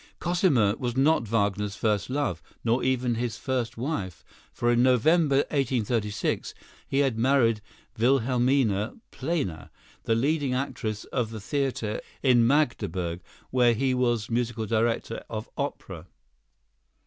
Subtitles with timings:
[0.19, 4.25] Cosima was not Wagner's first love, nor even his first wife.
[4.51, 6.55] For in November, 1836,
[6.87, 7.61] he had married
[7.99, 9.69] Wilhelmina Planer,
[10.05, 16.07] the leading actress of the theatre in Magdeburg where he was musical director of opera.